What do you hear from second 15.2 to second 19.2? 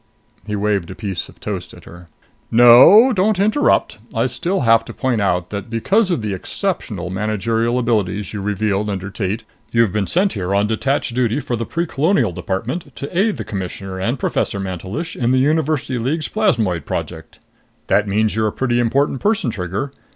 the University League's Plasmoid Project. That means you're a pretty important